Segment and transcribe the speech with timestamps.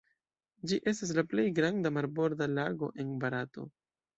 [0.71, 3.69] Ĝi estas la plej granda marborda lago en Barato.